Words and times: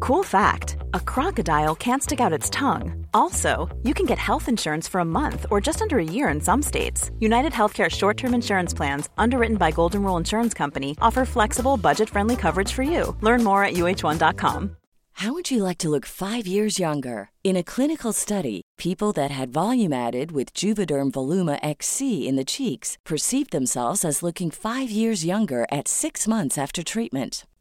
Cool 0.00 0.22
fact 0.22 0.76
a 0.94 1.00
crocodile 1.00 1.74
can't 1.74 2.02
stick 2.02 2.20
out 2.20 2.32
its 2.32 2.50
tongue. 2.50 3.06
Also, 3.14 3.68
you 3.82 3.94
can 3.94 4.06
get 4.06 4.18
health 4.18 4.48
insurance 4.48 4.86
for 4.86 5.00
a 5.00 5.04
month 5.04 5.46
or 5.50 5.60
just 5.60 5.82
under 5.82 5.98
a 5.98 6.04
year 6.04 6.28
in 6.28 6.40
some 6.40 6.62
states. 6.62 7.10
United 7.18 7.52
Healthcare 7.52 7.90
short 7.90 8.16
term 8.16 8.34
insurance 8.34 8.74
plans, 8.74 9.08
underwritten 9.18 9.56
by 9.56 9.70
Golden 9.70 10.02
Rule 10.02 10.16
Insurance 10.16 10.54
Company, 10.54 10.96
offer 11.00 11.24
flexible, 11.24 11.76
budget 11.76 12.10
friendly 12.10 12.36
coverage 12.36 12.72
for 12.72 12.82
you. 12.82 13.16
Learn 13.20 13.42
more 13.42 13.64
at 13.64 13.74
uh1.com. 13.74 14.76
How 15.20 15.32
would 15.32 15.50
you 15.50 15.62
like 15.62 15.78
to 15.78 15.88
look 15.88 16.04
five 16.04 16.46
years 16.46 16.78
younger? 16.78 17.30
In 17.42 17.56
a 17.56 17.62
clinical 17.62 18.12
study, 18.12 18.60
people 18.76 19.12
that 19.14 19.30
had 19.30 19.50
volume 19.52 19.94
added 19.94 20.30
with 20.30 20.52
Juvederm 20.52 21.10
Voluma 21.10 21.58
XC 21.62 22.28
in 22.28 22.36
the 22.36 22.44
cheeks 22.44 22.98
perceived 23.06 23.50
themselves 23.50 24.04
as 24.04 24.22
looking 24.22 24.50
five 24.50 24.90
years 24.90 25.24
younger 25.24 25.66
at 25.72 25.88
six 25.88 26.28
months 26.28 26.58
after 26.58 26.82
treatment. 26.82 27.46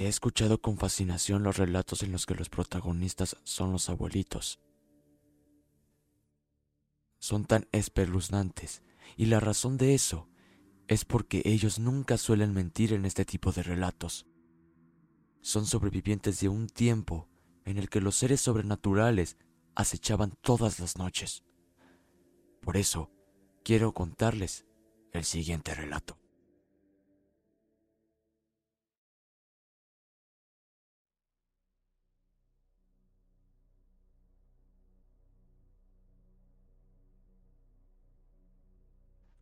He 0.00 0.06
escuchado 0.06 0.62
con 0.62 0.78
fascinación 0.78 1.42
los 1.42 1.56
relatos 1.56 2.04
en 2.04 2.12
los 2.12 2.24
que 2.24 2.36
los 2.36 2.48
protagonistas 2.48 3.36
son 3.42 3.72
los 3.72 3.90
abuelitos. 3.90 4.60
Son 7.18 7.44
tan 7.44 7.66
espeluznantes, 7.72 8.84
y 9.16 9.26
la 9.26 9.40
razón 9.40 9.76
de 9.76 9.94
eso 9.94 10.28
es 10.86 11.04
porque 11.04 11.42
ellos 11.44 11.80
nunca 11.80 12.16
suelen 12.16 12.54
mentir 12.54 12.92
en 12.92 13.06
este 13.06 13.24
tipo 13.24 13.50
de 13.50 13.64
relatos. 13.64 14.24
Son 15.40 15.66
sobrevivientes 15.66 16.38
de 16.38 16.48
un 16.48 16.68
tiempo 16.68 17.28
en 17.64 17.76
el 17.76 17.88
que 17.88 18.00
los 18.00 18.14
seres 18.14 18.40
sobrenaturales 18.40 19.36
acechaban 19.74 20.30
todas 20.42 20.78
las 20.78 20.96
noches. 20.96 21.42
Por 22.60 22.76
eso, 22.76 23.10
quiero 23.64 23.94
contarles 23.94 24.64
el 25.10 25.24
siguiente 25.24 25.74
relato. 25.74 26.20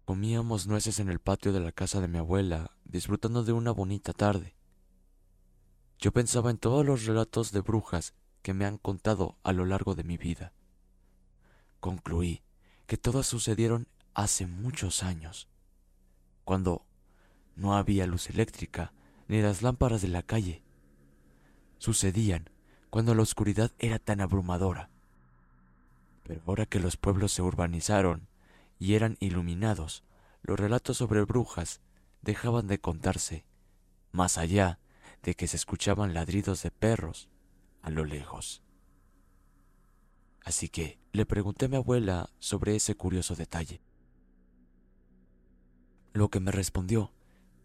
Comíamos 0.07 0.69
nueces 0.69 1.01
en 1.01 1.09
el 1.09 1.19
patio 1.19 1.53
de 1.53 1.59
la 1.59 1.73
casa 1.73 2.01
de 2.01 2.07
mi 2.07 2.19
abuela, 2.19 2.71
disfrutando 2.85 3.43
de 3.43 3.53
una 3.53 3.73
bonita 3.73 4.13
tarde. 4.13 4.55
Yo 5.99 6.13
pensaba 6.13 6.53
en 6.53 6.59
todos 6.59 6.87
los 6.87 7.07
relatos 7.07 7.51
de 7.51 7.61
brujas 7.61 8.15
que 8.43 8.55
me 8.55 8.67
han 8.67 8.79
contado 8.79 9.37
a 9.43 9.53
lo 9.53 9.65
largo 9.65 9.97
de 9.97 10.05
mi 10.05 10.17
vida. 10.17 10.53
Concluí 11.81 12.45
que 12.87 12.97
todas 12.97 13.27
sucedieron 13.27 13.89
hace 14.15 14.47
muchos 14.47 15.03
años, 15.03 15.49
cuando 16.45 16.87
no 17.57 17.75
había 17.75 18.07
luz 18.07 18.31
eléctrica 18.31 18.93
ni 19.27 19.43
las 19.43 19.63
lámparas 19.63 20.03
de 20.03 20.09
la 20.09 20.23
calle. 20.23 20.63
Sucedían 21.79 22.49
cuando 22.91 23.13
la 23.17 23.23
oscuridad 23.23 23.73
era 23.81 23.99
tan 23.99 24.21
abrumadora. 24.21 24.89
Pero 26.23 26.43
ahora 26.47 26.65
que 26.65 26.79
los 26.79 26.97
pueblos 26.97 27.33
se 27.33 27.43
urbanizaron 27.43 28.29
y 28.79 28.95
eran 28.95 29.17
iluminados, 29.21 30.05
los 30.43 30.59
relatos 30.59 30.99
sobre 30.99 31.23
brujas 31.23 31.81
dejaban 32.23 32.67
de 32.67 32.81
contarse, 32.81 33.45
más 34.13 34.39
allá 34.39 34.79
de 35.23 35.35
que 35.35 35.47
se 35.47 35.57
escuchaban 35.57 36.15
ladridos 36.15 36.63
de 36.63 36.71
perros 36.71 37.29
a 37.83 37.91
lo 37.91 38.05
lejos. 38.05 38.63
Así 40.45 40.69
que 40.69 40.99
le 41.13 41.27
pregunté 41.27 41.67
a 41.67 41.69
mi 41.69 41.77
abuela 41.77 42.31
sobre 42.39 42.77
ese 42.77 42.95
curioso 42.95 43.35
detalle. 43.35 43.81
Lo 46.13 46.29
que 46.29 46.41
me 46.41 46.53
respondió 46.53 47.13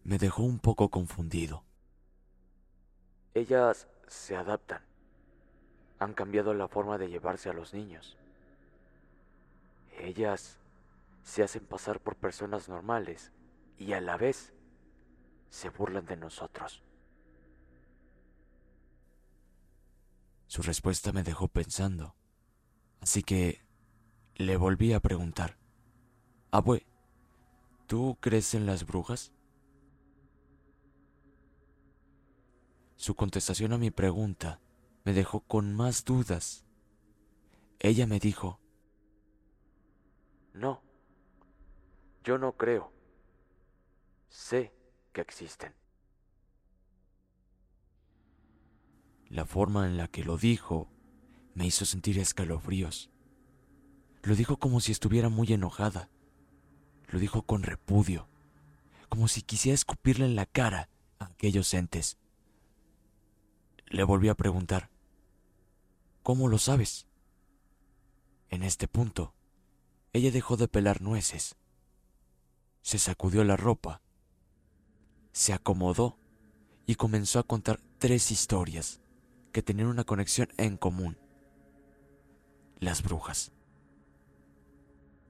me 0.04 0.18
dejó 0.18 0.44
un 0.44 0.60
poco 0.60 0.90
confundido. 0.90 1.64
Ellas 3.34 3.88
se 4.08 4.36
adaptan. 4.36 4.82
Han 6.00 6.14
cambiado 6.14 6.54
la 6.54 6.68
forma 6.68 6.98
de 6.98 7.08
llevarse 7.08 7.50
a 7.50 7.54
los 7.54 7.74
niños. 7.74 8.18
Ellas 10.00 10.58
se 11.24 11.44
hacen 11.44 11.66
pasar 11.66 12.02
por 12.02 12.16
personas 12.16 12.70
normales 12.70 13.32
y 13.78 13.94
a 13.94 14.02
la 14.02 14.18
vez 14.18 14.54
se 15.50 15.70
burlan 15.70 16.06
de 16.06 16.18
nosotros. 16.18 16.84
Su 20.48 20.62
respuesta 20.62 21.12
me 21.12 21.24
dejó 21.24 21.48
pensando, 21.48 22.16
así 23.00 23.24
que 23.24 23.66
le 24.36 24.58
volví 24.58 24.94
a 24.94 25.00
preguntar, 25.00 25.58
Abue, 26.52 26.86
¿tú 27.88 28.18
crees 28.20 28.54
en 28.54 28.66
las 28.66 28.86
brujas? 28.86 29.32
Su 32.96 33.16
contestación 33.16 33.74
a 33.74 33.78
mi 33.78 33.92
pregunta 33.92 34.60
me 35.06 35.14
dejó 35.14 35.40
con 35.42 35.74
más 35.74 36.04
dudas. 36.04 36.66
Ella 37.80 38.06
me 38.06 38.20
dijo, 38.20 38.60
no, 40.54 40.84
yo 42.24 42.38
no 42.38 42.54
creo. 42.54 42.92
Sé 44.30 44.74
que 45.14 45.22
existen. 45.22 45.74
La 49.30 49.46
forma 49.46 49.86
en 49.88 49.98
la 49.98 50.08
que 50.08 50.24
lo 50.24 50.38
dijo 50.38 50.90
me 51.54 51.66
hizo 51.66 51.86
sentir 51.86 52.20
escalofríos. 52.20 53.10
Lo 54.24 54.36
dijo 54.36 54.58
como 54.58 54.80
si 54.82 54.92
estuviera 54.92 55.30
muy 55.30 55.52
enojada. 55.52 56.10
Lo 57.10 57.20
dijo 57.20 57.42
con 57.42 57.64
repudio, 57.64 58.30
como 59.10 59.28
si 59.28 59.42
quisiera 59.42 59.74
escupirle 59.74 60.26
en 60.26 60.36
la 60.36 60.46
cara 60.46 60.90
a 61.20 61.26
aquellos 61.26 61.74
entes. 61.74 62.18
Le 63.88 64.04
volví 64.04 64.30
a 64.30 64.36
preguntar, 64.36 64.90
¿cómo 66.24 66.48
lo 66.48 66.58
sabes? 66.58 67.08
En 68.50 68.64
este 68.64 68.88
punto, 68.88 69.34
ella 70.14 70.32
dejó 70.32 70.56
de 70.56 70.68
pelar 70.68 71.02
nueces 71.02 71.58
se 72.82 73.00
sacudió 73.00 73.44
la 73.44 73.58
ropa, 73.58 74.02
se 75.32 75.54
acomodó 75.54 76.18
y 76.86 76.96
comenzó 76.96 77.40
a 77.40 77.44
contar 77.44 77.80
tres 78.00 78.32
historias 78.32 79.02
que 79.52 79.62
tenían 79.62 79.88
una 79.88 80.04
conexión 80.04 80.50
en 80.58 80.78
común. 80.78 81.18
Las 82.80 83.04
brujas. 83.04 83.52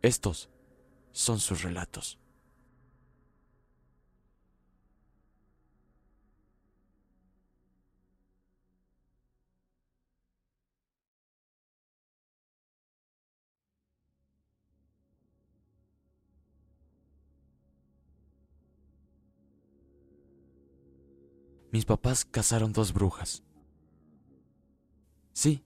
Estos 0.01 0.49
son 1.11 1.39
sus 1.39 1.63
relatos. 1.63 2.17
Mis 21.71 21.85
papás 21.85 22.25
cazaron 22.25 22.73
dos 22.73 22.93
brujas. 22.93 23.43
Sí, 25.31 25.63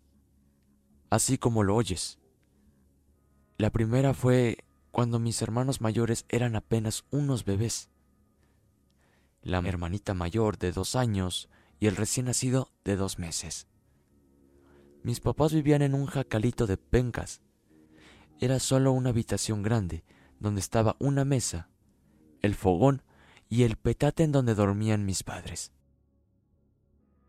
así 1.09 1.39
como 1.39 1.63
lo 1.63 1.75
oyes. 1.75 2.19
La 3.57 3.71
primera 3.71 4.13
fue 4.13 4.59
cuando 4.91 5.17
mis 5.17 5.41
hermanos 5.41 5.81
mayores 5.81 6.25
eran 6.29 6.55
apenas 6.55 7.05
unos 7.09 7.43
bebés. 7.43 7.89
La 9.41 9.57
hermanita 9.59 10.13
mayor 10.13 10.59
de 10.59 10.71
dos 10.71 10.95
años 10.95 11.49
y 11.79 11.87
el 11.87 11.95
recién 11.95 12.27
nacido 12.27 12.71
de 12.83 12.95
dos 12.95 13.17
meses. 13.17 13.67
Mis 15.01 15.19
papás 15.19 15.53
vivían 15.53 15.81
en 15.81 15.95
un 15.95 16.05
jacalito 16.05 16.67
de 16.67 16.77
pencas. 16.77 17.41
Era 18.39 18.59
solo 18.59 18.91
una 18.91 19.09
habitación 19.09 19.63
grande, 19.63 20.03
donde 20.39 20.61
estaba 20.61 20.95
una 20.99 21.25
mesa, 21.25 21.69
el 22.41 22.53
fogón 22.53 23.01
y 23.49 23.63
el 23.63 23.75
petate 23.75 24.23
en 24.23 24.31
donde 24.31 24.55
dormían 24.55 25.05
mis 25.05 25.23
padres. 25.23 25.71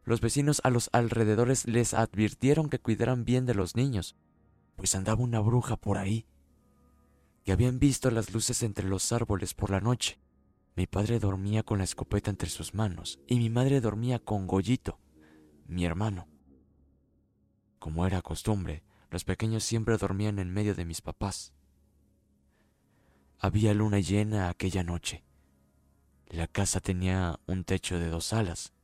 Los 0.07 0.21
vecinos 0.21 0.61
a 0.63 0.71
los 0.71 0.89
alrededores 0.93 1.67
les 1.67 1.93
advirtieron 1.93 2.69
que 2.69 2.79
cuidaran 2.79 3.25
bien 3.25 3.45
de 3.45 3.57
los 3.57 3.75
niños, 3.75 4.15
pues 4.77 4.95
andaba 4.95 5.21
una 5.21 5.41
bruja 5.41 5.77
por 5.77 5.99
ahí, 5.99 6.27
que 7.45 7.51
habían 7.51 7.81
visto 7.81 8.13
las 8.13 8.33
luces 8.33 8.63
entre 8.63 8.89
los 8.89 9.11
árboles 9.11 9.53
por 9.53 9.71
la 9.71 9.81
noche. 9.81 10.21
Mi 10.77 10.87
padre 10.87 11.19
dormía 11.19 11.65
con 11.65 11.79
la 11.79 11.85
escopeta 11.85 12.31
entre 12.31 12.49
sus 12.51 12.73
manos 12.73 13.19
y 13.27 13.37
mi 13.39 13.51
madre 13.51 13.81
dormía 13.81 14.21
con 14.21 14.47
Goyito, 14.47 15.01
mi 15.67 15.85
hermano. 15.85 16.29
Como 17.81 18.07
era 18.07 18.23
costumbre, 18.23 18.85
los 19.11 19.25
pequeños 19.25 19.65
siempre 19.65 19.99
dormían 19.99 20.39
en 20.39 20.53
medio 20.53 20.77
de 20.77 20.85
mis 20.85 21.01
papás. 21.01 21.53
Había 23.41 23.75
luna 23.75 23.99
llena 23.99 24.51
aquella 24.51 24.85
noche. 24.85 25.25
La 26.29 26.47
casa 26.47 26.79
tenía 26.79 27.41
un 27.47 27.65
techo 27.65 27.99
de 27.99 28.09
dos 28.09 28.33
alas 28.33 28.76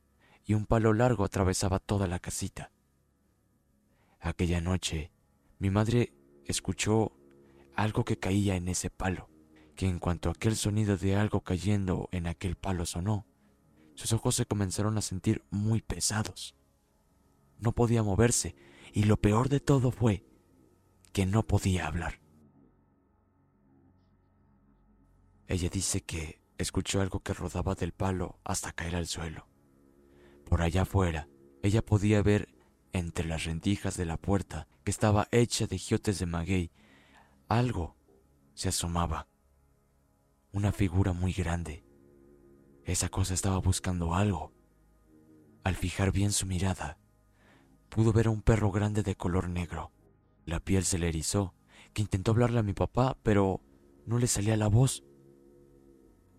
y 0.45 0.53
un 0.53 0.65
palo 0.65 0.93
largo 0.93 1.23
atravesaba 1.23 1.79
toda 1.79 2.07
la 2.07 2.19
casita. 2.19 2.71
Aquella 4.19 4.61
noche 4.61 5.11
mi 5.59 5.69
madre 5.69 6.13
escuchó 6.45 7.13
algo 7.75 8.03
que 8.03 8.19
caía 8.19 8.55
en 8.55 8.67
ese 8.67 8.89
palo, 8.89 9.29
que 9.75 9.87
en 9.87 9.99
cuanto 9.99 10.29
aquel 10.29 10.55
sonido 10.55 10.97
de 10.97 11.15
algo 11.15 11.41
cayendo 11.41 12.09
en 12.11 12.27
aquel 12.27 12.55
palo 12.55 12.85
sonó, 12.85 13.25
sus 13.95 14.11
ojos 14.13 14.35
se 14.35 14.45
comenzaron 14.45 14.97
a 14.97 15.01
sentir 15.01 15.43
muy 15.49 15.81
pesados. 15.81 16.55
No 17.59 17.71
podía 17.71 18.03
moverse 18.03 18.55
y 18.91 19.03
lo 19.03 19.17
peor 19.17 19.49
de 19.49 19.59
todo 19.59 19.91
fue 19.91 20.25
que 21.13 21.25
no 21.25 21.43
podía 21.43 21.87
hablar. 21.87 22.19
Ella 25.47 25.69
dice 25.69 26.01
que 26.01 26.41
escuchó 26.57 27.01
algo 27.01 27.19
que 27.21 27.33
rodaba 27.33 27.75
del 27.75 27.93
palo 27.93 28.39
hasta 28.43 28.73
caer 28.73 28.95
al 28.95 29.07
suelo. 29.07 29.47
Por 30.53 30.61
allá 30.61 30.83
afuera, 30.83 31.27
ella 31.63 31.83
podía 31.83 32.21
ver 32.21 32.47
entre 32.91 33.25
las 33.25 33.45
rendijas 33.45 33.97
de 33.97 34.05
la 34.05 34.17
puerta, 34.17 34.67
que 34.83 34.91
estaba 34.91 35.27
hecha 35.31 35.65
de 35.65 35.79
giotes 35.79 36.19
de 36.19 36.27
maguey, 36.27 36.69
algo 37.47 37.95
se 38.53 38.69
asomaba. 38.69 39.27
Una 40.51 40.71
figura 40.71 41.11
muy 41.11 41.33
grande. 41.33 41.83
Esa 42.85 43.09
cosa 43.09 43.33
estaba 43.33 43.57
buscando 43.57 44.13
algo. 44.13 44.53
Al 45.63 45.73
fijar 45.73 46.11
bien 46.11 46.31
su 46.31 46.45
mirada, 46.45 46.99
pudo 47.89 48.13
ver 48.13 48.27
a 48.27 48.29
un 48.29 48.43
perro 48.43 48.69
grande 48.69 49.01
de 49.01 49.15
color 49.15 49.49
negro. 49.49 49.91
La 50.45 50.59
piel 50.59 50.83
se 50.85 50.99
le 50.99 51.07
erizó, 51.09 51.55
que 51.93 52.03
intentó 52.03 52.29
hablarle 52.29 52.59
a 52.59 52.63
mi 52.63 52.73
papá, 52.73 53.17
pero 53.23 53.59
no 54.05 54.19
le 54.19 54.27
salía 54.27 54.55
la 54.55 54.67
voz. 54.67 55.03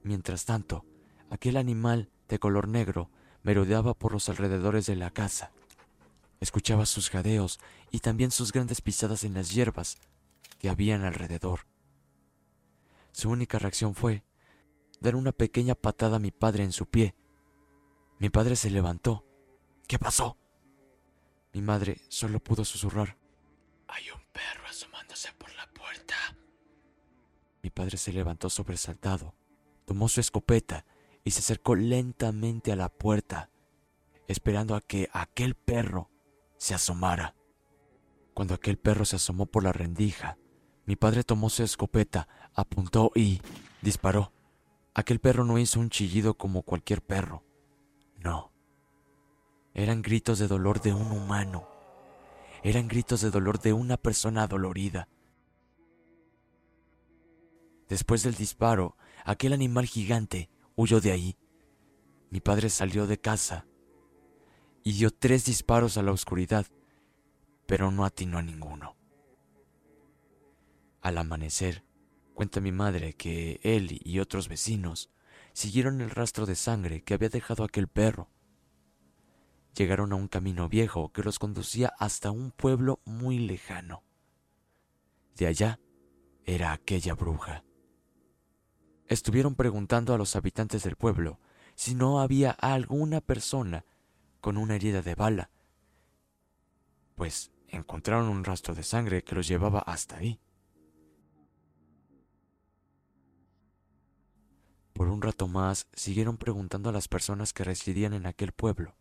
Mientras 0.05 0.45
tanto, 0.45 0.87
aquel 1.31 1.57
animal 1.57 2.13
de 2.29 2.39
color 2.39 2.69
negro 2.69 3.11
merodeaba 3.45 3.95
por 3.95 4.13
los 4.13 4.29
alrededores 4.29 4.87
de 4.87 4.97
la 4.97 5.11
casa. 5.11 5.53
Escuchaba 6.41 6.87
sus 6.87 7.11
jadeos 7.11 7.61
y 7.93 8.01
también 8.01 8.33
sus 8.33 8.51
grandes 8.51 8.81
pisadas 8.81 9.23
en 9.23 9.35
las 9.35 9.55
hierbas 9.55 9.99
que 10.59 10.69
habían 10.69 11.05
alrededor. 11.05 11.61
Su 13.13 13.31
única 13.31 13.61
reacción 13.61 13.95
fue 13.95 14.25
dar 15.01 15.15
una 15.15 15.31
pequeña 15.31 15.75
patada 15.75 16.17
a 16.17 16.21
mi 16.21 16.33
padre 16.33 16.65
en 16.65 16.73
su 16.73 16.87
pie. 16.87 17.15
Mi 18.19 18.31
padre 18.31 18.57
se 18.57 18.71
levantó. 18.71 19.25
¿Qué 19.87 19.99
pasó? 19.99 20.39
Mi 21.53 21.61
madre 21.61 22.01
solo 22.09 22.41
pudo 22.41 22.65
susurrar. 22.65 23.17
Hay 23.89 24.11
un 24.11 24.23
perro 24.33 24.67
asomándose 24.67 25.33
por 25.35 25.55
la 25.55 25.67
puerta. 25.69 26.17
Mi 27.63 27.71
padre 27.71 27.99
se 27.99 28.13
levantó 28.13 28.49
sobresaltado, 28.49 29.35
tomó 29.85 30.09
su 30.09 30.21
escopeta 30.21 30.85
y 31.25 31.31
se 31.31 31.41
acercó 31.41 31.75
lentamente 31.75 32.71
a 32.71 32.77
la 32.77 32.91
puerta, 32.91 33.51
esperando 34.29 34.75
a 34.75 34.83
que 34.83 35.09
aquel 35.13 35.55
perro 35.55 36.11
se 36.59 36.75
asomara. 36.75 37.35
Cuando 38.35 38.55
aquel 38.55 38.79
perro 38.79 39.05
se 39.05 39.17
asomó 39.17 39.47
por 39.47 39.65
la 39.65 39.73
rendija, 39.73 40.39
mi 40.85 40.97
padre 40.97 41.25
tomó 41.25 41.49
su 41.49 41.63
escopeta, 41.63 42.29
apuntó 42.55 43.11
y 43.15 43.41
disparó. 43.81 44.33
Aquel 44.93 45.19
perro 45.19 45.45
no 45.45 45.59
hizo 45.59 45.81
un 45.81 45.89
chillido 45.89 46.35
como 46.35 46.63
cualquier 46.63 47.01
perro. 47.03 47.43
No. 48.19 48.53
Eran 49.73 50.03
gritos 50.03 50.39
de 50.39 50.47
dolor 50.47 50.83
de 50.83 50.93
un 50.93 51.11
humano. 51.11 51.67
Eran 52.63 52.87
gritos 52.87 53.23
de 53.23 53.31
dolor 53.31 53.61
de 53.61 53.73
una 53.73 53.97
persona 53.97 54.47
dolorida. 54.47 55.09
Después 57.89 58.23
del 58.23 58.35
disparo, 58.35 58.97
aquel 59.25 59.53
animal 59.53 59.87
gigante 59.87 60.51
huyó 60.77 61.01
de 61.01 61.13
ahí. 61.13 61.37
Mi 62.31 62.41
padre 62.41 62.69
salió 62.71 63.07
de 63.07 63.21
casa 63.21 63.67
y 64.83 64.93
dio 64.93 65.11
tres 65.11 65.45
disparos 65.45 65.97
a 65.97 66.03
la 66.03 66.13
oscuridad, 66.13 66.67
pero 67.67 67.91
no 67.91 68.05
atinó 68.05 68.39
a 68.39 68.43
ninguno. 68.43 68.97
Al 71.01 71.19
amanecer, 71.19 71.85
cuenta 72.35 72.61
mi 72.61 72.73
madre 72.73 73.15
que 73.15 73.61
él 73.63 74.01
y 74.05 74.19
otros 74.19 74.49
vecinos 74.49 75.11
siguieron 75.53 76.01
el 76.01 76.11
rastro 76.11 76.47
de 76.47 76.57
sangre 76.57 77.03
que 77.03 77.15
había 77.15 77.29
dejado 77.29 77.65
aquel 77.65 77.89
perro. 77.89 78.31
Llegaron 79.77 80.13
a 80.13 80.17
un 80.17 80.29
camino 80.29 80.69
viejo 80.69 81.13
que 81.13 81.23
los 81.23 81.39
conducía 81.39 81.93
hasta 81.99 82.31
un 82.31 82.51
pueblo 82.51 83.01
muy 83.05 83.39
lejano. 83.39 84.03
De 85.37 85.47
allá 85.47 85.81
era 86.45 86.73
aquella 86.73 87.15
bruja. 87.15 87.65
Estuvieron 89.09 89.55
preguntando 89.55 90.15
a 90.15 90.19
los 90.19 90.35
habitantes 90.37 90.83
del 90.85 90.97
pueblo 90.97 91.39
si 91.75 91.95
no 91.95 92.21
había 92.21 92.51
alguna 92.51 93.21
persona 93.21 93.85
con 94.41 94.57
una 94.57 94.77
herida 94.77 95.03
de 95.03 95.15
bala, 95.15 95.51
pues 97.15 97.51
encontraron 97.69 98.29
un 98.29 98.45
rastro 98.45 98.75
de 98.75 98.83
sangre 98.83 99.23
que 99.23 99.35
los 99.35 99.49
llevaba 99.49 99.81
hasta 99.81 100.17
ahí. 100.17 100.41
Por 104.93 105.09
un 105.09 105.23
rato 105.23 105.49
más 105.49 105.89
siguieron 105.93 106.37
preguntando 106.37 106.89
a 106.89 106.93
las 106.93 107.09
personas 107.09 107.53
que 107.53 107.65
residían 107.65 108.15
en 108.15 108.27
aquel 108.27 108.53
pueblo, 108.53 108.95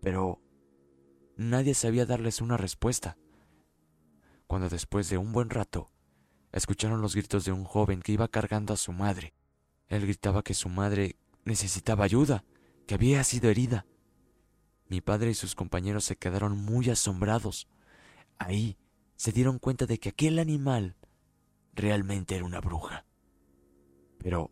pero 0.00 0.40
nadie 1.36 1.74
sabía 1.74 2.06
darles 2.06 2.40
una 2.40 2.56
respuesta. 2.56 3.18
Cuando 4.46 4.68
después 4.68 5.10
de 5.10 5.18
un 5.18 5.32
buen 5.32 5.50
rato 5.50 5.90
escucharon 6.52 7.00
los 7.00 7.14
gritos 7.14 7.44
de 7.44 7.52
un 7.52 7.64
joven 7.64 8.02
que 8.02 8.12
iba 8.12 8.28
cargando 8.28 8.74
a 8.74 8.76
su 8.76 8.92
madre. 8.92 9.34
Él 9.88 10.02
gritaba 10.02 10.42
que 10.42 10.54
su 10.54 10.68
madre 10.68 11.16
necesitaba 11.44 12.04
ayuda, 12.04 12.44
que 12.86 12.94
había 12.94 13.22
sido 13.24 13.50
herida. 13.50 13.86
Mi 14.88 15.00
padre 15.00 15.30
y 15.30 15.34
sus 15.34 15.54
compañeros 15.54 16.04
se 16.04 16.16
quedaron 16.16 16.56
muy 16.56 16.90
asombrados. 16.90 17.68
Ahí 18.38 18.76
se 19.16 19.32
dieron 19.32 19.58
cuenta 19.58 19.86
de 19.86 19.98
que 19.98 20.08
aquel 20.08 20.38
animal 20.38 20.96
realmente 21.74 22.36
era 22.36 22.44
una 22.44 22.60
bruja. 22.60 23.04
Pero 24.18 24.50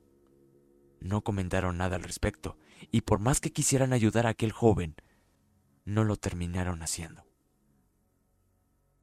no 1.00 1.22
comentaron 1.22 1.78
nada 1.78 1.96
al 1.96 2.02
respecto, 2.02 2.56
y 2.92 3.00
por 3.00 3.18
más 3.18 3.40
que 3.40 3.52
quisieran 3.52 3.92
ayudar 3.92 4.26
a 4.26 4.30
aquel 4.30 4.52
joven, 4.52 4.94
no 5.84 6.04
lo 6.04 6.16
terminaron 6.16 6.82
haciendo. 6.82 7.26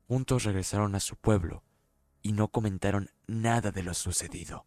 Juntos 0.08 0.44
regresaron 0.44 0.96
a 0.96 1.00
su 1.00 1.16
pueblo 1.16 1.65
y 2.26 2.32
no 2.32 2.48
comentaron 2.48 3.12
nada 3.28 3.70
de 3.70 3.84
lo 3.84 3.94
sucedido. 3.94 4.66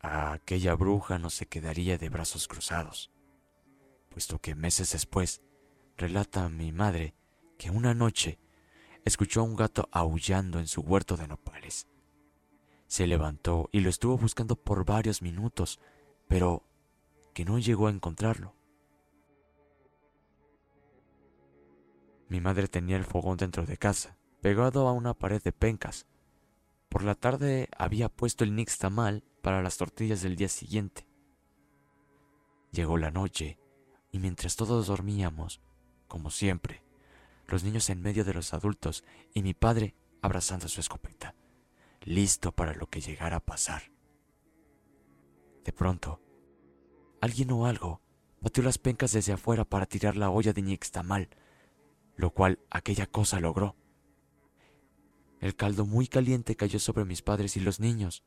aquella 0.00 0.74
bruja 0.74 1.20
no 1.20 1.30
se 1.30 1.46
quedaría 1.46 1.96
de 1.96 2.08
brazos 2.08 2.48
cruzados, 2.48 3.12
puesto 4.08 4.40
que 4.40 4.56
meses 4.56 4.90
después 4.90 5.42
relata 5.96 6.44
a 6.44 6.48
mi 6.48 6.72
madre 6.72 7.14
que 7.56 7.70
una 7.70 7.94
noche 7.94 8.40
escuchó 9.04 9.42
a 9.42 9.44
un 9.44 9.54
gato 9.54 9.88
aullando 9.92 10.58
en 10.58 10.66
su 10.66 10.80
huerto 10.80 11.16
de 11.16 11.28
nopales. 11.28 11.86
Se 12.88 13.06
levantó 13.06 13.68
y 13.70 13.78
lo 13.78 13.90
estuvo 13.90 14.18
buscando 14.18 14.56
por 14.56 14.84
varios 14.84 15.22
minutos, 15.22 15.78
pero 16.26 16.64
que 17.32 17.44
no 17.44 17.60
llegó 17.60 17.86
a 17.86 17.92
encontrarlo. 17.92 18.55
Mi 22.28 22.40
madre 22.40 22.68
tenía 22.68 22.96
el 22.96 23.04
fogón 23.04 23.36
dentro 23.36 23.66
de 23.66 23.76
casa, 23.76 24.16
pegado 24.40 24.88
a 24.88 24.92
una 24.92 25.14
pared 25.14 25.42
de 25.42 25.52
pencas. 25.52 26.06
Por 26.88 27.02
la 27.04 27.14
tarde 27.14 27.68
había 27.76 28.08
puesto 28.08 28.44
el 28.44 28.54
nixtamal 28.54 29.22
para 29.42 29.62
las 29.62 29.76
tortillas 29.76 30.22
del 30.22 30.36
día 30.36 30.48
siguiente. 30.48 31.06
Llegó 32.72 32.98
la 32.98 33.10
noche 33.10 33.58
y 34.10 34.18
mientras 34.18 34.56
todos 34.56 34.88
dormíamos, 34.88 35.60
como 36.08 36.30
siempre, 36.30 36.82
los 37.46 37.62
niños 37.62 37.90
en 37.90 38.02
medio 38.02 38.24
de 38.24 38.34
los 38.34 38.54
adultos 38.54 39.04
y 39.32 39.42
mi 39.42 39.54
padre 39.54 39.94
abrazando 40.20 40.68
su 40.68 40.80
escopeta, 40.80 41.34
listo 42.02 42.52
para 42.52 42.74
lo 42.74 42.88
que 42.88 43.00
llegara 43.00 43.36
a 43.36 43.44
pasar. 43.44 43.82
De 45.64 45.72
pronto, 45.72 46.20
alguien 47.20 47.50
o 47.52 47.66
algo 47.66 48.00
pateó 48.42 48.64
las 48.64 48.78
pencas 48.78 49.12
desde 49.12 49.32
afuera 49.32 49.64
para 49.64 49.86
tirar 49.86 50.16
la 50.16 50.30
olla 50.30 50.52
de 50.52 50.62
nixtamal, 50.62 51.28
lo 52.16 52.30
cual 52.30 52.58
aquella 52.70 53.06
cosa 53.06 53.40
logró. 53.40 53.76
El 55.40 55.54
caldo 55.54 55.86
muy 55.86 56.08
caliente 56.08 56.56
cayó 56.56 56.78
sobre 56.78 57.04
mis 57.04 57.22
padres 57.22 57.56
y 57.56 57.60
los 57.60 57.78
niños. 57.78 58.24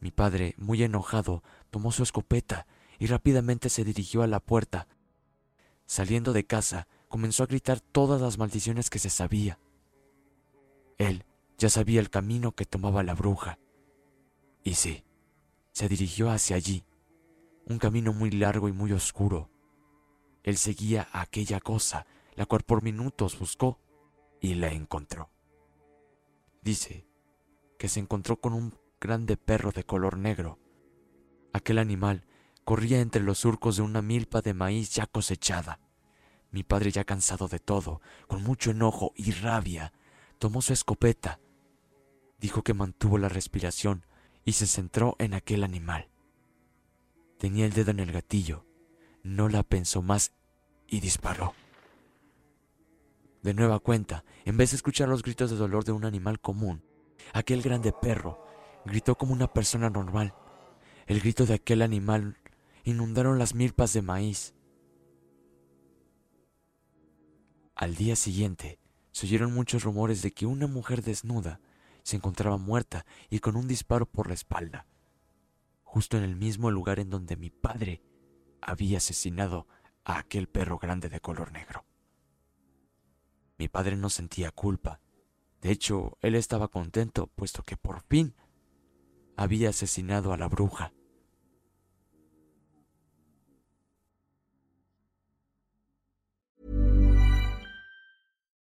Mi 0.00 0.10
padre, 0.10 0.54
muy 0.58 0.82
enojado, 0.82 1.42
tomó 1.70 1.90
su 1.90 2.02
escopeta 2.02 2.66
y 2.98 3.06
rápidamente 3.06 3.70
se 3.70 3.84
dirigió 3.84 4.22
a 4.22 4.26
la 4.26 4.40
puerta. 4.40 4.86
Saliendo 5.86 6.32
de 6.32 6.44
casa, 6.44 6.86
comenzó 7.08 7.42
a 7.42 7.46
gritar 7.46 7.80
todas 7.80 8.20
las 8.20 8.38
maldiciones 8.38 8.90
que 8.90 8.98
se 8.98 9.10
sabía. 9.10 9.58
Él 10.98 11.24
ya 11.56 11.70
sabía 11.70 12.00
el 12.00 12.10
camino 12.10 12.52
que 12.52 12.66
tomaba 12.66 13.02
la 13.02 13.14
bruja. 13.14 13.58
Y 14.62 14.74
sí, 14.74 15.04
se 15.72 15.88
dirigió 15.88 16.30
hacia 16.30 16.56
allí, 16.56 16.84
un 17.64 17.78
camino 17.78 18.12
muy 18.12 18.30
largo 18.30 18.68
y 18.68 18.72
muy 18.72 18.92
oscuro. 18.92 19.50
Él 20.42 20.56
seguía 20.56 21.08
a 21.12 21.22
aquella 21.22 21.60
cosa, 21.60 22.06
la 22.38 22.46
cual 22.46 22.62
por 22.62 22.84
minutos 22.84 23.36
buscó 23.36 23.80
y 24.40 24.54
la 24.54 24.68
encontró. 24.68 25.28
Dice 26.62 27.04
que 27.80 27.88
se 27.88 27.98
encontró 27.98 28.40
con 28.40 28.52
un 28.52 28.78
grande 29.00 29.36
perro 29.36 29.72
de 29.72 29.82
color 29.82 30.16
negro. 30.16 30.60
Aquel 31.52 31.78
animal 31.78 32.26
corría 32.62 33.00
entre 33.00 33.24
los 33.24 33.38
surcos 33.38 33.74
de 33.76 33.82
una 33.82 34.02
milpa 34.02 34.40
de 34.40 34.54
maíz 34.54 34.94
ya 34.94 35.06
cosechada. 35.06 35.80
Mi 36.52 36.62
padre, 36.62 36.92
ya 36.92 37.02
cansado 37.02 37.48
de 37.48 37.58
todo, 37.58 38.00
con 38.28 38.44
mucho 38.44 38.70
enojo 38.70 39.12
y 39.16 39.32
rabia, 39.32 39.92
tomó 40.38 40.62
su 40.62 40.72
escopeta, 40.72 41.40
dijo 42.38 42.62
que 42.62 42.72
mantuvo 42.72 43.18
la 43.18 43.28
respiración 43.28 44.06
y 44.44 44.52
se 44.52 44.68
centró 44.68 45.16
en 45.18 45.34
aquel 45.34 45.64
animal. 45.64 46.08
Tenía 47.36 47.66
el 47.66 47.72
dedo 47.72 47.90
en 47.90 47.98
el 47.98 48.12
gatillo, 48.12 48.64
no 49.24 49.48
la 49.48 49.64
pensó 49.64 50.02
más 50.02 50.34
y 50.86 51.00
disparó. 51.00 51.52
De 53.42 53.54
nueva 53.54 53.78
cuenta, 53.78 54.24
en 54.44 54.56
vez 54.56 54.70
de 54.70 54.76
escuchar 54.76 55.08
los 55.08 55.22
gritos 55.22 55.50
de 55.50 55.56
dolor 55.56 55.84
de 55.84 55.92
un 55.92 56.04
animal 56.04 56.40
común, 56.40 56.82
aquel 57.32 57.62
grande 57.62 57.92
perro 57.92 58.44
gritó 58.84 59.16
como 59.16 59.32
una 59.32 59.52
persona 59.52 59.90
normal. 59.90 60.34
El 61.06 61.20
grito 61.20 61.46
de 61.46 61.54
aquel 61.54 61.82
animal 61.82 62.36
inundaron 62.84 63.38
las 63.38 63.54
milpas 63.54 63.92
de 63.92 64.02
maíz. 64.02 64.54
Al 67.74 67.94
día 67.94 68.16
siguiente, 68.16 68.80
se 69.12 69.26
oyeron 69.26 69.54
muchos 69.54 69.84
rumores 69.84 70.22
de 70.22 70.32
que 70.32 70.46
una 70.46 70.66
mujer 70.66 71.02
desnuda 71.02 71.60
se 72.02 72.16
encontraba 72.16 72.56
muerta 72.56 73.06
y 73.30 73.38
con 73.38 73.56
un 73.56 73.68
disparo 73.68 74.06
por 74.06 74.28
la 74.28 74.34
espalda, 74.34 74.86
justo 75.82 76.16
en 76.16 76.24
el 76.24 76.36
mismo 76.36 76.70
lugar 76.70 76.98
en 76.98 77.10
donde 77.10 77.36
mi 77.36 77.50
padre 77.50 78.02
había 78.60 78.98
asesinado 78.98 79.66
a 80.04 80.18
aquel 80.18 80.48
perro 80.48 80.78
grande 80.78 81.08
de 81.08 81.20
color 81.20 81.52
negro. 81.52 81.87
Mi 83.58 83.68
padre 83.68 83.96
no 83.96 84.08
sentía 84.08 84.50
culpa. 84.52 85.00
De 85.60 85.70
hecho, 85.72 86.16
él 86.20 86.36
estaba 86.36 86.68
contento, 86.68 87.26
puesto 87.26 87.64
que 87.64 87.76
por 87.76 88.02
fin 88.02 88.34
había 89.36 89.70
asesinado 89.70 90.32
a 90.32 90.36
la 90.36 90.48
bruja. 90.48 90.92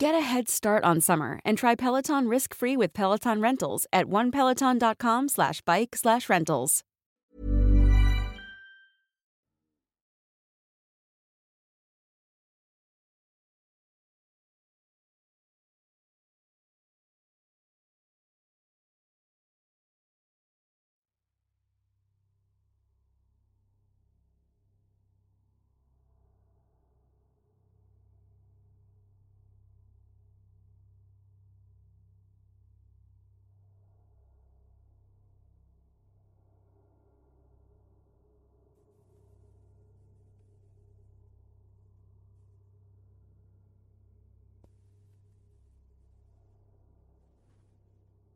Get 0.00 0.14
a 0.14 0.20
head 0.20 0.48
start 0.48 0.84
on 0.84 1.00
summer 1.00 1.40
and 1.44 1.58
try 1.58 1.74
Peloton 1.74 2.28
risk-free 2.28 2.76
with 2.76 2.92
Peloton 2.92 3.40
Rentals 3.40 3.84
at 3.92 4.06
onepeloton.com 4.06 5.28
slash 5.28 5.60
bike 5.60 5.96
slash 5.96 6.28
rentals. 6.28 6.84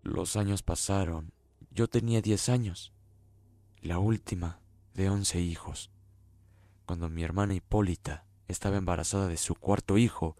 Los 0.02 0.36
años 0.36 0.62
pasaron. 0.62 1.32
Yo 1.70 1.88
tenía 1.88 2.20
diez 2.20 2.48
años, 2.48 2.92
la 3.80 3.98
última 3.98 4.60
de 4.94 5.08
once 5.08 5.40
hijos. 5.40 5.90
Cuando 6.86 7.08
mi 7.08 7.22
hermana 7.22 7.54
Hipólita 7.54 8.26
estaba 8.48 8.78
embarazada 8.78 9.28
de 9.28 9.36
su 9.36 9.54
cuarto 9.54 9.98
hijo, 9.98 10.36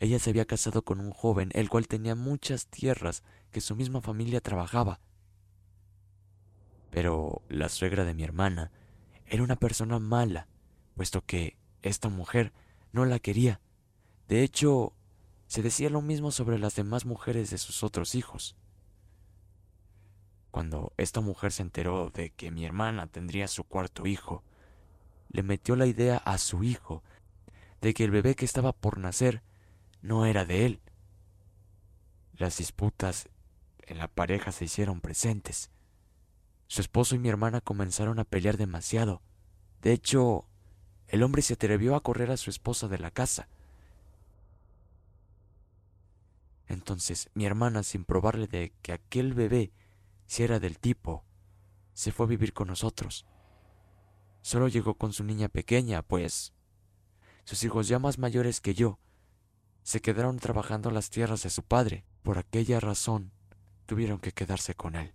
ella 0.00 0.18
se 0.18 0.30
había 0.30 0.46
casado 0.46 0.82
con 0.82 0.98
un 0.98 1.10
joven, 1.10 1.50
el 1.52 1.68
cual 1.68 1.88
tenía 1.88 2.14
muchas 2.14 2.66
tierras 2.68 3.22
que 3.50 3.60
su 3.60 3.76
misma 3.76 4.00
familia 4.00 4.40
trabajaba. 4.40 4.98
Pero 6.90 7.42
la 7.50 7.68
suegra 7.68 8.04
de 8.06 8.14
mi 8.14 8.24
hermana 8.24 8.72
era 9.26 9.42
una 9.42 9.56
persona 9.56 9.98
mala, 9.98 10.48
puesto 10.96 11.24
que 11.24 11.58
esta 11.82 12.08
mujer 12.08 12.54
no 12.92 13.04
la 13.04 13.18
quería. 13.18 13.60
De 14.26 14.42
hecho, 14.42 14.94
se 15.46 15.62
decía 15.62 15.90
lo 15.90 16.00
mismo 16.00 16.30
sobre 16.30 16.58
las 16.58 16.74
demás 16.74 17.04
mujeres 17.04 17.50
de 17.50 17.58
sus 17.58 17.82
otros 17.82 18.14
hijos. 18.14 18.56
Cuando 20.52 20.92
esta 20.98 21.22
mujer 21.22 21.50
se 21.50 21.62
enteró 21.62 22.10
de 22.10 22.28
que 22.28 22.50
mi 22.50 22.66
hermana 22.66 23.06
tendría 23.06 23.48
su 23.48 23.64
cuarto 23.64 24.06
hijo, 24.06 24.44
le 25.30 25.42
metió 25.42 25.76
la 25.76 25.86
idea 25.86 26.18
a 26.18 26.36
su 26.36 26.62
hijo 26.62 27.02
de 27.80 27.94
que 27.94 28.04
el 28.04 28.10
bebé 28.10 28.34
que 28.36 28.44
estaba 28.44 28.74
por 28.74 28.98
nacer 28.98 29.42
no 30.02 30.26
era 30.26 30.44
de 30.44 30.66
él. 30.66 30.80
Las 32.34 32.58
disputas 32.58 33.30
en 33.86 33.96
la 33.96 34.08
pareja 34.08 34.52
se 34.52 34.66
hicieron 34.66 35.00
presentes. 35.00 35.70
Su 36.66 36.82
esposo 36.82 37.14
y 37.14 37.18
mi 37.18 37.30
hermana 37.30 37.62
comenzaron 37.62 38.18
a 38.18 38.24
pelear 38.24 38.58
demasiado. 38.58 39.22
De 39.80 39.92
hecho, 39.92 40.44
el 41.08 41.22
hombre 41.22 41.40
se 41.40 41.54
atrevió 41.54 41.96
a 41.96 42.02
correr 42.02 42.30
a 42.30 42.36
su 42.36 42.50
esposa 42.50 42.88
de 42.88 42.98
la 42.98 43.10
casa. 43.10 43.48
Entonces 46.68 47.30
mi 47.32 47.46
hermana, 47.46 47.82
sin 47.82 48.04
probarle 48.04 48.48
de 48.48 48.74
que 48.82 48.92
aquel 48.92 49.32
bebé 49.32 49.72
era 50.40 50.60
del 50.60 50.78
tipo, 50.78 51.24
se 51.94 52.12
fue 52.12 52.26
a 52.26 52.28
vivir 52.28 52.52
con 52.52 52.68
nosotros. 52.68 53.26
Solo 54.40 54.68
llegó 54.68 54.94
con 54.94 55.12
su 55.12 55.24
niña 55.24 55.48
pequeña, 55.48 56.02
pues 56.02 56.52
sus 57.44 57.62
hijos 57.64 57.88
ya 57.88 57.98
más 57.98 58.18
mayores 58.18 58.60
que 58.60 58.74
yo 58.74 58.98
se 59.82 60.00
quedaron 60.00 60.38
trabajando 60.38 60.90
las 60.90 61.10
tierras 61.10 61.42
de 61.42 61.50
su 61.50 61.62
padre. 61.62 62.04
Por 62.22 62.38
aquella 62.38 62.78
razón 62.80 63.32
tuvieron 63.86 64.20
que 64.20 64.32
quedarse 64.32 64.74
con 64.74 64.94
él. 64.94 65.12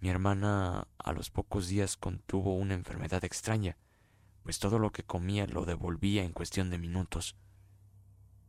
Mi 0.00 0.10
hermana 0.10 0.86
a 0.98 1.12
los 1.12 1.30
pocos 1.30 1.68
días 1.68 1.96
contuvo 1.96 2.54
una 2.54 2.74
enfermedad 2.74 3.24
extraña, 3.24 3.78
pues 4.42 4.58
todo 4.58 4.78
lo 4.78 4.92
que 4.92 5.02
comía 5.02 5.46
lo 5.46 5.64
devolvía 5.64 6.24
en 6.24 6.32
cuestión 6.32 6.68
de 6.68 6.76
minutos. 6.76 7.36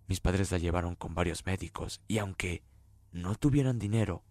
Mis 0.07 0.19
padres 0.19 0.51
la 0.51 0.57
llevaron 0.57 0.95
con 0.95 1.15
varios 1.15 1.45
médicos 1.45 2.01
y 2.09 2.17
aunque 2.17 2.63
no 3.13 3.35
tuvieran 3.35 3.79
dinero, 3.79 4.23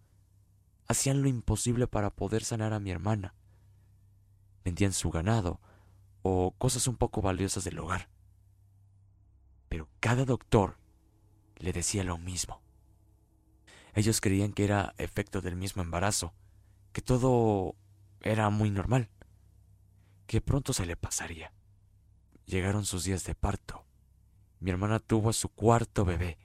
hacían 0.87 1.23
lo 1.23 1.29
imposible 1.29 1.87
para 1.87 2.11
poder 2.11 2.45
sanar 2.45 2.73
a 2.73 2.81
mi 2.81 2.91
hermana. 2.91 3.35
Vendían 4.64 4.93
su 4.93 5.11
ganado 5.11 5.61
o 6.23 6.55
cosas 6.57 6.87
un 6.87 6.97
poco 6.97 7.21
valiosas 7.23 7.64
del 7.64 7.79
hogar. 7.79 8.09
Pero 9.69 9.88
cada 10.00 10.25
doctor 10.25 10.79
le 11.57 11.73
decía 11.73 12.05
lo 12.05 12.19
mismo. 12.19 12.62
Ellos 13.95 14.21
creían 14.21 14.53
que 14.53 14.64
era 14.64 14.95
efecto 14.99 15.41
del 15.41 15.57
mismo 15.57 15.83
embarazo, 15.83 16.35
que 16.93 17.03
todo 17.03 17.76
era 18.21 18.50
muy 18.50 18.71
normal, 18.71 19.11
que 20.26 20.41
pronto 20.41 20.73
se 20.73 20.87
le 20.87 20.97
pasaría. 20.97 21.53
Llegaron 22.47 22.85
sus 22.85 23.05
días 23.05 23.25
de 23.25 23.35
parto. 23.35 23.85
Mi 24.61 24.71
hermana 24.71 24.99
tuvo 24.99 25.31
a 25.31 25.35
su 25.35 25.49
cuarto 25.49 26.05
bebé, 26.05 26.38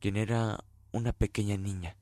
quien 0.00 0.16
era 0.16 0.64
una 0.92 1.12
pequeña 1.12 1.56
niña, 1.56 1.96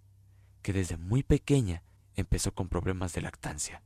que 0.62 0.72
desde 0.72 0.96
muy 0.96 1.22
pequeña 1.22 1.82
empezó 2.14 2.54
con 2.54 2.68
problemas 2.68 3.12
de 3.12 3.22
lactancia. 3.22 3.82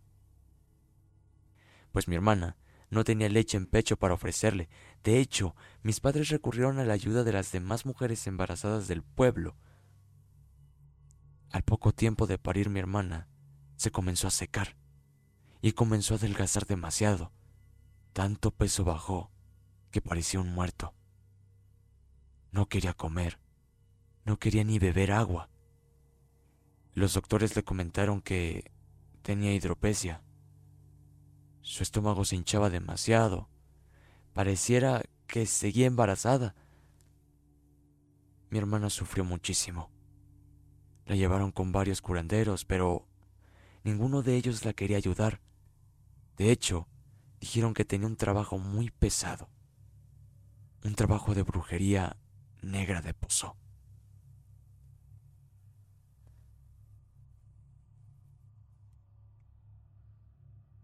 Pues 1.92 2.08
mi 2.08 2.14
hermana 2.14 2.56
no 2.90 3.04
tenía 3.04 3.28
leche 3.28 3.56
en 3.56 3.66
pecho 3.66 3.96
para 3.96 4.14
ofrecerle. 4.14 4.68
De 5.02 5.18
hecho, 5.18 5.56
mis 5.82 6.00
padres 6.00 6.28
recurrieron 6.28 6.78
a 6.78 6.84
la 6.84 6.94
ayuda 6.94 7.24
de 7.24 7.32
las 7.32 7.52
demás 7.52 7.86
mujeres 7.86 8.26
embarazadas 8.26 8.88
del 8.88 9.02
pueblo. 9.02 9.56
Al 11.50 11.62
poco 11.62 11.92
tiempo 11.92 12.26
de 12.26 12.38
parir 12.38 12.68
mi 12.68 12.78
hermana, 12.78 13.28
se 13.76 13.90
comenzó 13.90 14.28
a 14.28 14.30
secar 14.30 14.76
y 15.60 15.72
comenzó 15.72 16.14
a 16.14 16.16
adelgazar 16.18 16.66
demasiado. 16.66 17.32
Tanto 18.12 18.50
peso 18.50 18.84
bajó 18.84 19.30
que 19.90 20.00
parecía 20.00 20.40
un 20.40 20.52
muerto. 20.52 20.94
No 22.52 22.66
quería 22.68 22.94
comer, 22.94 23.38
no 24.24 24.38
quería 24.38 24.64
ni 24.64 24.78
beber 24.78 25.12
agua. 25.12 25.50
Los 26.96 27.14
doctores 27.14 27.54
le 27.54 27.62
comentaron 27.62 28.20
que 28.20 28.72
tenía 29.22 29.54
hidropesia. 29.54 30.24
Su 31.60 31.84
estómago 31.84 32.24
se 32.24 32.34
hinchaba 32.34 32.70
demasiado. 32.70 33.48
Pareciera 34.32 35.04
que 35.28 35.46
seguía 35.46 35.86
embarazada. 35.86 36.56
Mi 38.50 38.58
hermana 38.58 38.90
sufrió 38.90 39.24
muchísimo. 39.24 39.92
La 41.04 41.14
llevaron 41.14 41.52
con 41.52 41.70
varios 41.70 42.02
curanderos, 42.02 42.64
pero 42.64 43.06
Ninguno 43.86 44.22
de 44.22 44.34
ellos 44.34 44.64
la 44.64 44.72
quería 44.72 44.96
ayudar. 44.96 45.40
De 46.36 46.50
hecho, 46.50 46.88
dijeron 47.38 47.72
que 47.72 47.84
tenía 47.84 48.08
un 48.08 48.16
trabajo 48.16 48.58
muy 48.58 48.90
pesado. 48.90 49.48
Un 50.82 50.96
trabajo 50.96 51.36
de 51.36 51.44
brujería 51.44 52.16
negra 52.62 53.00
de 53.00 53.14
pozo. 53.14 53.56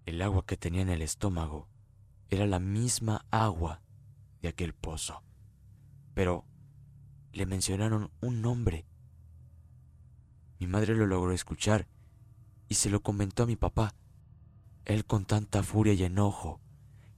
El 0.04 0.20
agua 0.20 0.44
que 0.44 0.56
tenía 0.56 0.82
en 0.82 0.88
el 0.88 1.02
estómago 1.02 1.68
era 2.28 2.46
la 2.46 2.58
misma 2.58 3.24
agua 3.30 3.82
de 4.40 4.48
aquel 4.48 4.74
pozo. 4.74 5.22
Pero 6.14 6.44
le 7.32 7.46
mencionaron 7.46 8.10
un 8.20 8.42
nombre. 8.42 8.84
Mi 10.58 10.66
madre 10.66 10.94
lo 10.94 11.06
logró 11.06 11.32
escuchar 11.32 11.86
y 12.68 12.74
se 12.74 12.90
lo 12.90 13.00
comentó 13.00 13.44
a 13.44 13.46
mi 13.46 13.56
papá. 13.56 13.94
Él 14.84 15.04
con 15.04 15.24
tanta 15.24 15.62
furia 15.62 15.92
y 15.92 16.02
enojo 16.02 16.60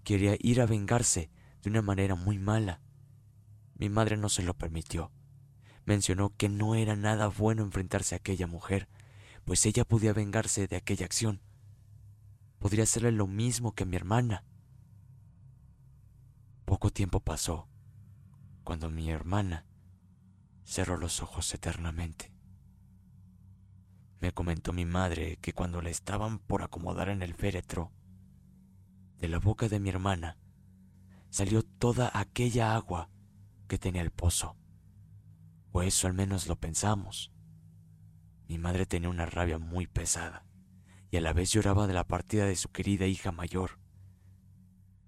quería 0.03 0.37
ir 0.39 0.61
a 0.61 0.67
vengarse 0.67 1.31
de 1.63 1.71
una 1.71 1.81
manera 1.81 2.15
muy 2.15 2.39
mala. 2.39 2.81
Mi 3.77 3.89
madre 3.89 4.17
no 4.17 4.29
se 4.29 4.43
lo 4.43 4.55
permitió. 4.55 5.11
Mencionó 5.87 6.35
que 6.37 6.49
no 6.49 6.75
era 6.75 6.97
nada 6.97 7.29
bueno 7.29 7.63
enfrentarse 7.63 8.15
a 8.15 8.19
aquella 8.19 8.47
mujer, 8.47 8.89
pues 9.45 9.65
ella 9.67 9.85
podía 9.85 10.13
vengarse 10.13 10.67
de 10.67 10.77
aquella 10.77 11.07
acción. 11.07 11.41
Podría 12.65 12.85
hacerle 12.85 13.13
lo 13.13 13.27
mismo 13.27 13.75
que 13.75 13.83
a 13.83 13.87
mi 13.87 13.95
hermana. 13.95 14.43
Poco 16.65 16.89
tiempo 16.89 17.21
pasó 17.21 17.69
cuando 18.63 18.89
mi 18.89 19.11
hermana 19.11 19.67
cerró 20.65 20.97
los 20.97 21.21
ojos 21.21 21.53
eternamente. 21.53 22.33
Me 24.19 24.33
comentó 24.33 24.73
mi 24.73 24.87
madre 24.87 25.37
que 25.43 25.53
cuando 25.53 25.83
la 25.83 25.91
estaban 25.91 26.39
por 26.39 26.63
acomodar 26.63 27.11
en 27.11 27.21
el 27.21 27.35
féretro, 27.35 27.93
de 29.19 29.29
la 29.29 29.41
boca 29.41 29.69
de 29.69 29.79
mi 29.79 29.91
hermana 29.91 30.39
salió 31.29 31.63
toda 31.63 32.11
aquella 32.15 32.75
agua 32.75 33.11
que 33.69 33.77
tenía 33.77 34.01
el 34.01 34.11
pozo. 34.11 34.57
O 35.73 35.83
eso 35.83 36.07
al 36.07 36.15
menos 36.15 36.47
lo 36.47 36.57
pensamos. 36.57 37.31
Mi 38.49 38.57
madre 38.57 38.87
tenía 38.87 39.11
una 39.11 39.27
rabia 39.27 39.59
muy 39.59 39.87
pesada 39.87 40.47
y 41.15 41.17
a 41.17 41.21
la 41.21 41.33
vez 41.33 41.53
lloraba 41.53 41.87
de 41.87 41.95
la 41.95 42.09
partida 42.09 42.45
de 42.45 42.57
su 42.57 42.73
querida 42.73 43.07
hija 43.07 43.31
mayor. 43.31 43.79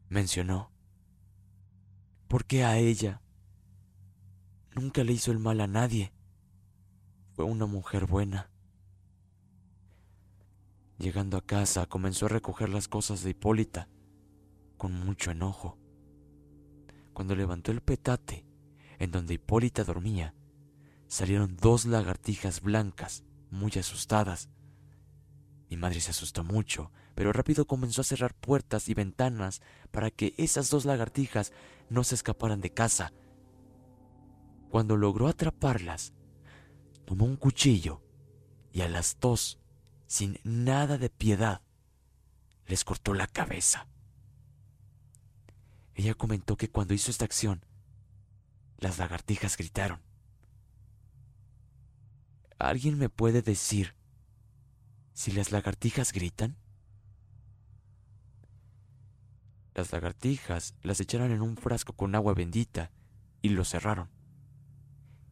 Mencionó, 0.08 0.70
¿por 2.28 2.44
qué 2.44 2.62
a 2.62 2.78
ella? 2.78 3.22
Nunca 4.76 5.02
le 5.02 5.14
hizo 5.14 5.32
el 5.32 5.40
mal 5.40 5.60
a 5.60 5.66
nadie. 5.66 6.12
Fue 7.32 7.44
una 7.44 7.66
mujer 7.66 8.06
buena. 8.06 8.52
Llegando 10.96 11.38
a 11.38 11.44
casa, 11.44 11.86
comenzó 11.86 12.26
a 12.26 12.28
recoger 12.28 12.68
las 12.68 12.86
cosas 12.86 13.24
de 13.24 13.30
Hipólita, 13.30 13.88
con 14.76 14.92
mucho 14.92 15.32
enojo. 15.32 15.76
Cuando 17.14 17.34
levantó 17.34 17.72
el 17.72 17.80
petate, 17.80 18.46
en 19.00 19.10
donde 19.10 19.34
Hipólita 19.34 19.82
dormía, 19.82 20.36
salieron 21.08 21.56
dos 21.56 21.84
lagartijas 21.84 22.60
blancas, 22.60 23.24
muy 23.50 23.72
asustadas. 23.72 24.50
Mi 25.70 25.76
madre 25.76 26.00
se 26.00 26.10
asustó 26.10 26.44
mucho, 26.44 26.92
pero 27.14 27.32
rápido 27.32 27.66
comenzó 27.66 28.00
a 28.00 28.04
cerrar 28.04 28.34
puertas 28.34 28.88
y 28.88 28.94
ventanas 28.94 29.62
para 29.90 30.10
que 30.10 30.34
esas 30.38 30.70
dos 30.70 30.84
lagartijas 30.84 31.52
no 31.90 32.04
se 32.04 32.14
escaparan 32.14 32.60
de 32.60 32.72
casa. 32.72 33.12
Cuando 34.70 34.96
logró 34.96 35.26
atraparlas, 35.26 36.12
tomó 37.04 37.24
un 37.24 37.36
cuchillo 37.36 38.02
y 38.72 38.82
a 38.82 38.88
las 38.88 39.18
dos 39.20 39.58
sin 40.06 40.38
nada 40.44 40.98
de 40.98 41.10
piedad, 41.10 41.62
les 42.66 42.84
cortó 42.84 43.14
la 43.14 43.26
cabeza. 43.26 43.88
Ella 45.94 46.14
comentó 46.14 46.56
que 46.56 46.68
cuando 46.68 46.94
hizo 46.94 47.10
esta 47.10 47.24
acción, 47.24 47.64
las 48.78 48.98
lagartijas 48.98 49.56
gritaron. 49.56 50.00
¿Alguien 52.58 52.98
me 52.98 53.08
puede 53.08 53.42
decir 53.42 53.94
si 55.16 55.32
las 55.32 55.50
lagartijas 55.50 56.12
gritan? 56.12 56.58
Las 59.74 59.90
lagartijas 59.90 60.74
las 60.82 61.00
echaron 61.00 61.32
en 61.32 61.40
un 61.40 61.56
frasco 61.56 61.94
con 61.94 62.14
agua 62.14 62.34
bendita 62.34 62.90
y 63.40 63.48
lo 63.48 63.64
cerraron. 63.64 64.10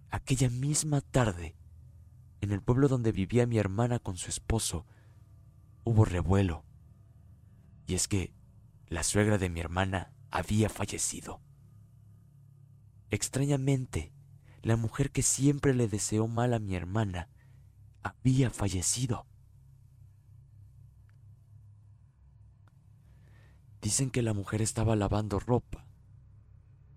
Aquella 0.09 0.49
misma 0.49 1.03
tarde, 1.03 1.55
en 2.41 2.51
el 2.51 2.63
pueblo 2.63 2.89
donde 2.89 3.13
vivía 3.13 3.47
mi 3.47 3.59
hermana 3.59 3.99
con 3.99 4.17
su 4.17 4.31
esposo, 4.31 4.87
hubo 5.85 6.07
revuelo. 6.07 6.65
Y 7.87 7.95
es 7.95 8.09
que 8.09 8.33
la 8.87 9.03
suegra 9.03 9.37
de 9.37 9.51
mi 9.51 9.61
hermana 9.61 10.15
había 10.31 10.71
fallecido. 10.71 11.43
Extrañamente, 13.11 14.15
la 14.63 14.77
mujer 14.77 15.11
que 15.11 15.23
siempre 15.23 15.75
le 15.75 15.89
deseó 15.89 16.27
mal 16.27 16.55
a 16.55 16.59
mi 16.59 16.75
hermana 16.75 17.29
había 18.03 18.49
fallecido. 18.49 19.27
Dicen 23.85 24.11
que 24.11 24.23
la 24.23 24.33
mujer 24.33 24.63
estaba 24.63 24.97
lavando 24.97 25.39
ropa 25.39 25.85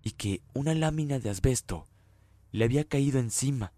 y 0.02 0.12
que 0.12 0.42
una 0.54 0.74
lámina 0.74 1.20
de 1.20 1.30
asbesto 1.30 1.86
le 2.50 2.64
había 2.64 2.82
caído 2.82 3.20
encima 3.20 3.72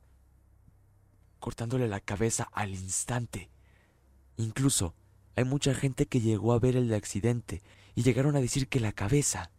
cortándole 1.41 1.89
la 1.89 2.01
cabeza 2.01 2.49
al 2.53 2.71
instante, 2.71 3.51
Incluso 4.37 4.95
hay 5.37 5.45
mucha 5.45 5.75
gente 5.75 6.07
que 6.07 6.21
llegó 6.21 6.53
a 6.55 6.59
ver 6.59 6.77
el 6.77 6.95
accidente 6.95 7.63
y 7.95 8.05
llegaron 8.05 8.37
a 8.37 8.41
decir 8.41 8.69
que 8.69 8.81
la 8.81 8.93
cabeza 8.93 9.51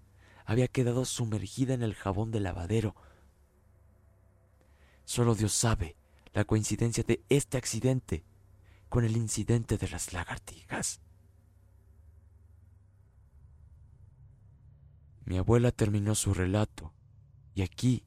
había 0.44 0.68
quedado 0.68 1.06
sumergida 1.06 1.76
en 1.76 1.84
el 1.84 1.94
jabón 1.94 2.32
del 2.32 2.44
lavadero. 2.44 2.96
Solo 5.06 5.36
Dios 5.36 5.54
sabe 5.54 5.98
la 6.34 6.46
coincidencia 6.46 7.04
de 7.04 7.22
este 7.30 7.58
accidente 7.58 8.24
con 8.90 9.06
el 9.06 9.16
incidente 9.16 9.78
de 9.78 9.90
las 9.90 10.14
lagartijas. 10.14 11.00
Mi 15.26 15.38
abuela 15.38 15.72
terminó 15.72 16.16
su 16.16 16.34
relato 16.34 16.94
y 17.54 17.62
aquí 17.62 18.06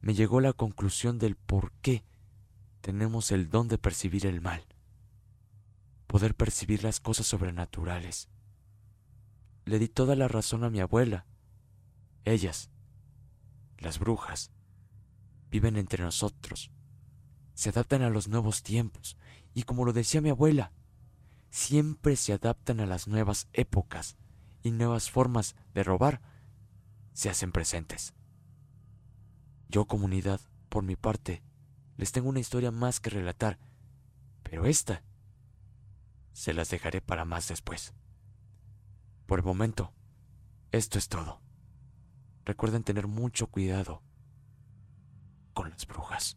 me 0.00 0.14
llegó 0.14 0.40
la 0.40 0.52
conclusión 0.52 1.18
del 1.18 1.36
por 1.36 1.72
qué 1.82 2.04
tenemos 2.80 3.32
el 3.32 3.50
don 3.50 3.68
de 3.68 3.78
percibir 3.78 4.26
el 4.26 4.40
mal, 4.40 4.64
poder 6.06 6.34
percibir 6.34 6.84
las 6.84 7.00
cosas 7.00 7.26
sobrenaturales. 7.26 8.28
Le 9.64 9.78
di 9.78 9.88
toda 9.88 10.14
la 10.14 10.28
razón 10.28 10.62
a 10.62 10.70
mi 10.70 10.80
abuela. 10.80 11.26
Ellas, 12.24 12.70
las 13.78 13.98
brujas, 13.98 14.52
viven 15.50 15.76
entre 15.76 16.04
nosotros, 16.04 16.70
se 17.54 17.70
adaptan 17.70 18.02
a 18.02 18.10
los 18.10 18.28
nuevos 18.28 18.62
tiempos 18.62 19.16
y 19.54 19.62
como 19.62 19.84
lo 19.84 19.92
decía 19.92 20.20
mi 20.20 20.30
abuela, 20.30 20.72
siempre 21.50 22.16
se 22.16 22.32
adaptan 22.32 22.80
a 22.80 22.86
las 22.86 23.08
nuevas 23.08 23.48
épocas 23.52 24.16
y 24.62 24.70
nuevas 24.70 25.10
formas 25.10 25.56
de 25.74 25.82
robar 25.82 26.20
se 27.16 27.30
hacen 27.30 27.50
presentes. 27.50 28.12
Yo, 29.70 29.86
comunidad, 29.86 30.38
por 30.68 30.84
mi 30.84 30.96
parte, 30.96 31.42
les 31.96 32.12
tengo 32.12 32.28
una 32.28 32.40
historia 32.40 32.70
más 32.70 33.00
que 33.00 33.08
relatar, 33.08 33.58
pero 34.42 34.66
esta 34.66 35.02
se 36.34 36.52
las 36.52 36.68
dejaré 36.68 37.00
para 37.00 37.24
más 37.24 37.48
después. 37.48 37.94
Por 39.24 39.38
el 39.38 39.46
momento, 39.46 39.94
esto 40.72 40.98
es 40.98 41.08
todo. 41.08 41.40
Recuerden 42.44 42.84
tener 42.84 43.06
mucho 43.06 43.46
cuidado 43.46 44.02
con 45.54 45.70
las 45.70 45.86
brujas. 45.86 46.36